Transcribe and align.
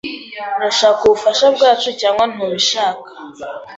Urashaka 0.57 0.99
ubufasha 1.03 1.45
bwacu 1.55 1.89
cyangwa 2.01 2.23
ntubishaka? 2.31 3.09